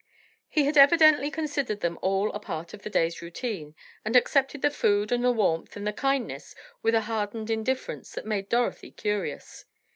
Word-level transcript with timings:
He 0.49 0.65
had 0.65 0.77
evidently 0.77 1.29
considered 1.29 1.81
them 1.81 1.99
all 2.01 2.31
a 2.31 2.39
part 2.39 2.73
of 2.73 2.81
the 2.81 2.89
day's 2.89 3.21
routine, 3.21 3.75
and 4.03 4.15
accepted 4.15 4.63
the 4.63 4.71
food, 4.71 5.11
and 5.11 5.23
the 5.23 5.31
warmth, 5.31 5.75
and 5.75 5.95
kindness 5.95 6.55
with 6.81 6.95
a 6.95 7.01
hardened 7.01 7.51
indifference 7.51 8.13
that 8.13 8.25
made 8.25 8.49
Dorothy 8.49 8.89
curious. 8.89 9.65